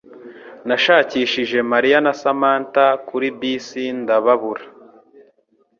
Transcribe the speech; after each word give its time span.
Nashakishije 0.67 1.57
Mariya 1.71 1.97
na 2.05 2.13
Samantha 2.21 2.85
kuri 3.07 3.27
bisi 3.39 3.83
ndabababura. 4.01 4.63